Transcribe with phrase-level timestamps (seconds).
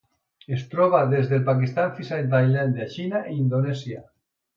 [0.55, 4.03] Es troba des del Pakistan fins a Tailàndia, Xina i Indonèsia.